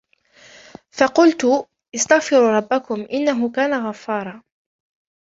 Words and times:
فقلت 0.91 1.67
استغفروا 1.95 2.57
ربكم 2.57 3.07
إنه 3.13 3.51
كان 3.51 3.73
غفارا 3.87 4.43